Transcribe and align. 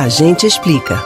A 0.00 0.08
gente 0.08 0.46
explica. 0.46 0.98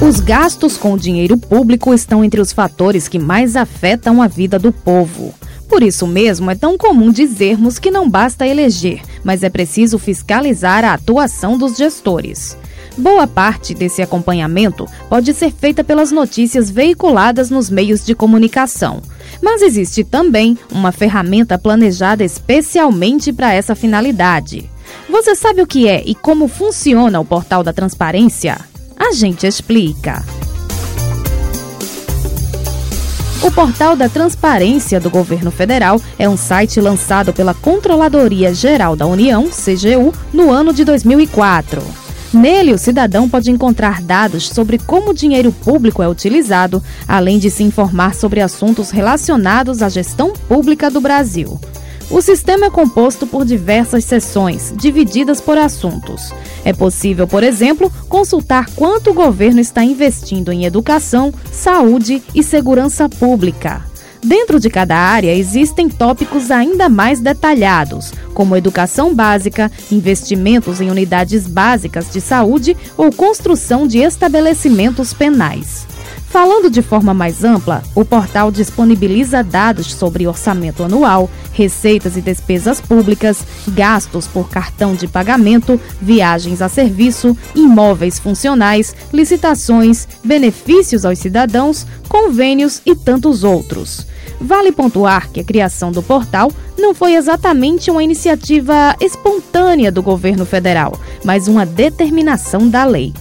Os 0.00 0.20
gastos 0.20 0.78
com 0.78 0.96
dinheiro 0.96 1.36
público 1.36 1.92
estão 1.92 2.24
entre 2.24 2.40
os 2.40 2.50
fatores 2.50 3.08
que 3.08 3.18
mais 3.18 3.56
afetam 3.56 4.22
a 4.22 4.26
vida 4.26 4.58
do 4.58 4.72
povo. 4.72 5.34
Por 5.68 5.82
isso 5.82 6.06
mesmo, 6.06 6.50
é 6.50 6.54
tão 6.54 6.78
comum 6.78 7.12
dizermos 7.12 7.78
que 7.78 7.90
não 7.90 8.08
basta 8.08 8.46
eleger, 8.46 9.02
mas 9.22 9.42
é 9.42 9.50
preciso 9.50 9.98
fiscalizar 9.98 10.82
a 10.82 10.94
atuação 10.94 11.58
dos 11.58 11.76
gestores. 11.76 12.56
Boa 12.96 13.26
parte 13.26 13.74
desse 13.74 14.00
acompanhamento 14.00 14.86
pode 15.10 15.34
ser 15.34 15.52
feita 15.52 15.84
pelas 15.84 16.10
notícias 16.10 16.70
veiculadas 16.70 17.50
nos 17.50 17.68
meios 17.68 18.02
de 18.02 18.14
comunicação. 18.14 19.02
Mas 19.42 19.60
existe 19.60 20.04
também 20.04 20.56
uma 20.72 20.90
ferramenta 20.90 21.58
planejada 21.58 22.24
especialmente 22.24 23.30
para 23.30 23.52
essa 23.52 23.74
finalidade. 23.74 24.71
Você 25.08 25.34
sabe 25.34 25.62
o 25.62 25.66
que 25.66 25.88
é 25.88 26.02
e 26.06 26.14
como 26.14 26.48
funciona 26.48 27.20
o 27.20 27.24
portal 27.24 27.62
da 27.62 27.72
transparência? 27.72 28.58
A 28.96 29.12
gente 29.12 29.46
explica. 29.46 30.24
O 33.42 33.50
Portal 33.50 33.96
da 33.96 34.08
Transparência 34.08 35.00
do 35.00 35.10
Governo 35.10 35.50
Federal 35.50 36.00
é 36.16 36.28
um 36.28 36.36
site 36.36 36.80
lançado 36.80 37.32
pela 37.32 37.52
Controladoria 37.52 38.54
Geral 38.54 38.94
da 38.94 39.04
União, 39.04 39.48
CGU, 39.48 40.14
no 40.32 40.48
ano 40.52 40.72
de 40.72 40.84
2004. 40.84 41.82
Nele, 42.32 42.72
o 42.72 42.78
cidadão 42.78 43.28
pode 43.28 43.50
encontrar 43.50 44.00
dados 44.00 44.48
sobre 44.48 44.78
como 44.78 45.10
o 45.10 45.14
dinheiro 45.14 45.50
público 45.50 46.02
é 46.02 46.08
utilizado, 46.08 46.80
além 47.06 47.40
de 47.40 47.50
se 47.50 47.64
informar 47.64 48.14
sobre 48.14 48.40
assuntos 48.40 48.90
relacionados 48.90 49.82
à 49.82 49.88
gestão 49.88 50.32
pública 50.32 50.88
do 50.88 51.00
Brasil. 51.00 51.60
O 52.12 52.20
sistema 52.20 52.66
é 52.66 52.70
composto 52.70 53.26
por 53.26 53.42
diversas 53.42 54.04
seções, 54.04 54.70
divididas 54.76 55.40
por 55.40 55.56
assuntos. 55.56 56.30
É 56.62 56.70
possível, 56.70 57.26
por 57.26 57.42
exemplo, 57.42 57.90
consultar 58.06 58.66
quanto 58.76 59.10
o 59.10 59.14
governo 59.14 59.60
está 59.60 59.82
investindo 59.82 60.52
em 60.52 60.66
educação, 60.66 61.32
saúde 61.50 62.22
e 62.34 62.42
segurança 62.42 63.08
pública. 63.08 63.82
Dentro 64.22 64.60
de 64.60 64.68
cada 64.68 64.94
área 64.94 65.34
existem 65.34 65.88
tópicos 65.88 66.50
ainda 66.50 66.86
mais 66.86 67.18
detalhados, 67.18 68.12
como 68.34 68.58
educação 68.58 69.14
básica, 69.14 69.72
investimentos 69.90 70.82
em 70.82 70.90
unidades 70.90 71.46
básicas 71.46 72.12
de 72.12 72.20
saúde 72.20 72.76
ou 72.94 73.10
construção 73.10 73.86
de 73.86 74.00
estabelecimentos 74.00 75.14
penais. 75.14 75.86
Falando 76.32 76.70
de 76.70 76.80
forma 76.80 77.12
mais 77.12 77.44
ampla, 77.44 77.82
o 77.94 78.06
portal 78.06 78.50
disponibiliza 78.50 79.44
dados 79.44 79.92
sobre 79.92 80.26
orçamento 80.26 80.82
anual, 80.82 81.28
receitas 81.52 82.16
e 82.16 82.22
despesas 82.22 82.80
públicas, 82.80 83.44
gastos 83.68 84.26
por 84.26 84.48
cartão 84.48 84.94
de 84.94 85.06
pagamento, 85.06 85.78
viagens 86.00 86.62
a 86.62 86.70
serviço, 86.70 87.36
imóveis 87.54 88.18
funcionais, 88.18 88.96
licitações, 89.12 90.08
benefícios 90.24 91.04
aos 91.04 91.18
cidadãos, 91.18 91.86
convênios 92.08 92.80
e 92.86 92.96
tantos 92.96 93.44
outros. 93.44 94.06
Vale 94.40 94.72
pontuar 94.72 95.28
que 95.30 95.40
a 95.40 95.44
criação 95.44 95.92
do 95.92 96.02
portal 96.02 96.50
não 96.78 96.94
foi 96.94 97.14
exatamente 97.14 97.90
uma 97.90 98.02
iniciativa 98.02 98.96
espontânea 99.02 99.92
do 99.92 100.02
governo 100.02 100.46
federal, 100.46 100.98
mas 101.22 101.46
uma 101.46 101.66
determinação 101.66 102.70
da 102.70 102.86
lei. 102.86 103.12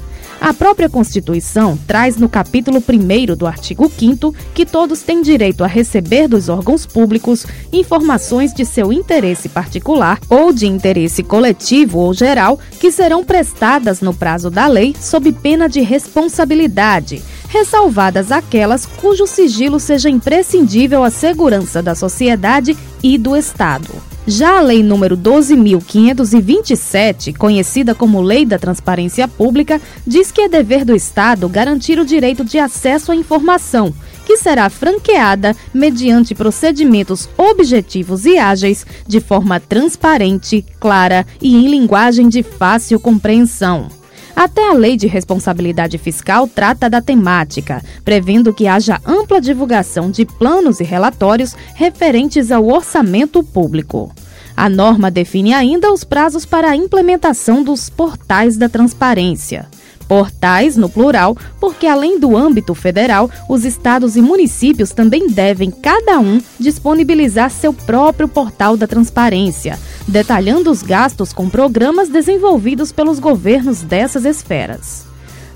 A 0.42 0.56
própria 0.56 0.90
Constituição 0.90 1.78
traz 1.86 2.18
no 2.18 2.28
capítulo 2.28 2.80
1 2.80 3.36
do 3.36 3.46
artigo 3.46 3.88
5 3.88 4.34
que 4.56 4.66
todos 4.66 5.04
têm 5.04 5.22
direito 5.22 5.64
a 5.64 5.68
receber 5.68 6.28
dos 6.28 6.50
órgãos 6.50 6.84
públicos 6.84 7.46
informações 7.72 8.52
de 8.52 8.66
seu 8.66 8.92
interesse 8.92 9.48
particular 9.48 10.20
ou 10.28 10.52
de 10.52 10.66
interesse 10.66 11.22
coletivo 11.22 12.00
ou 12.00 12.12
geral 12.12 12.60
que 12.80 12.92
serão 12.92 13.24
prestadas 13.24 14.02
no 14.02 14.16
prazo 14.16 14.50
da 14.50 14.66
lei 14.66 14.96
sob 15.00 15.32
pena 15.32 15.70
de 15.70 15.82
responsabilidade, 15.82 17.22
ressalvadas 17.48 18.32
aquelas 18.32 18.88
cujo 18.88 19.28
sigilo 19.28 19.80
seja 19.80 20.10
imprescindível 20.10 21.04
à 21.04 21.12
segurança 21.12 21.84
da 21.84 21.94
sociedade 21.94 22.76
e 23.04 23.16
do 23.16 23.38
Estado. 23.38 24.11
Já 24.28 24.60
a 24.60 24.62
Lei 24.62 24.84
número 24.84 25.18
12.527, 25.18 27.36
conhecida 27.36 27.96
como 27.96 28.22
Lei 28.22 28.46
da 28.46 28.60
Transparência 28.60 29.28
Pública, 29.28 29.82
diz 30.06 30.32
que 30.32 30.42
é 30.42 30.48
dever 30.48 30.86
do 30.86 30.96
Estado 30.96 31.50
garantir 31.50 32.00
o 32.00 32.06
direito 32.06 32.46
de 32.46 32.60
acesso 32.60 33.12
à 33.12 33.16
informação, 33.16 33.92
que 34.24 34.38
será 34.38 34.70
franqueada 34.70 35.56
mediante 35.74 36.36
procedimentos 36.36 37.28
objetivos 37.36 38.24
e 38.26 38.38
ágeis, 38.38 38.86
de 39.08 39.20
forma 39.20 39.60
transparente, 39.60 40.64
clara 40.80 41.26
e 41.42 41.56
em 41.56 41.68
linguagem 41.68 42.30
de 42.30 42.44
fácil 42.44 43.00
compreensão. 43.00 44.01
Até 44.44 44.72
a 44.72 44.74
Lei 44.74 44.98
de 44.98 45.06
Responsabilidade 45.06 46.00
Fiscal 46.00 46.48
trata 46.48 46.90
da 46.90 47.00
temática, 47.00 47.80
prevendo 48.04 48.52
que 48.52 48.66
haja 48.66 49.00
ampla 49.06 49.40
divulgação 49.40 50.10
de 50.10 50.26
planos 50.26 50.80
e 50.80 50.84
relatórios 50.84 51.56
referentes 51.76 52.52
ao 52.52 52.66
orçamento 52.66 53.44
público. 53.44 54.12
A 54.58 54.68
norma 54.68 55.12
define 55.12 55.54
ainda 55.54 55.94
os 55.94 56.04
prazos 56.04 56.44
para 56.44 56.72
a 56.72 56.76
implementação 56.76 57.64
dos 57.64 57.88
portais 57.88 58.58
da 58.58 58.68
transparência 58.68 59.70
portais 60.12 60.76
no 60.76 60.90
plural, 60.90 61.38
porque 61.58 61.88
além 61.88 62.20
do 62.20 62.36
âmbito 62.36 62.76
federal, 62.76 63.32
os 63.48 63.64
estados 63.64 64.18
e 64.18 64.22
municípios 64.22 64.92
também 64.92 65.30
devem, 65.30 65.72
cada 65.72 66.20
um, 66.20 66.42
disponibilizar 66.60 67.50
seu 67.50 67.72
próprio 67.72 68.28
portal 68.28 68.76
da 68.76 68.86
transparência, 68.86 69.80
detalhando 70.06 70.70
os 70.70 70.84
gastos 70.84 71.32
com 71.32 71.48
programas 71.48 72.10
desenvolvidos 72.10 72.92
pelos 72.92 73.20
governos 73.20 73.84
dessas 73.84 74.26
esferas. 74.26 75.06